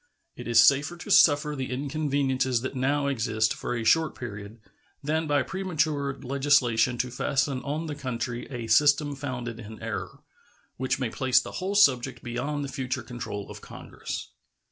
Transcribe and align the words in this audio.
It 0.35 0.47
is 0.47 0.59
safer 0.59 0.97
to 0.97 1.11
suffer 1.11 1.55
the 1.55 1.69
inconveniences 1.69 2.61
that 2.61 2.73
now 2.75 3.05
exist 3.05 3.53
for 3.53 3.75
a 3.75 3.83
short 3.83 4.15
period 4.17 4.59
than 5.03 5.27
by 5.27 5.43
premature 5.43 6.17
legislation 6.23 6.97
to 6.97 7.11
fasten 7.11 7.61
on 7.61 7.85
the 7.85 7.93
country 7.93 8.47
a 8.49 8.65
system 8.65 9.15
founded 9.15 9.59
in 9.59 9.79
error, 9.79 10.21
which 10.77 10.97
may 10.99 11.11
place 11.11 11.39
the 11.39 11.51
whole 11.61 11.75
subject 11.75 12.23
beyond 12.23 12.63
the 12.65 12.73
future 12.73 13.03
control 13.03 13.47
of 13.51 13.61
Congress. 13.61 14.29